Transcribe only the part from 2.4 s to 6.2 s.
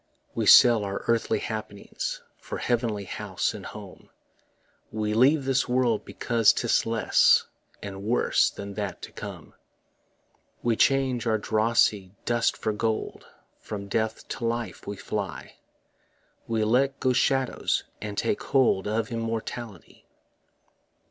heavenly house and home; We leave this world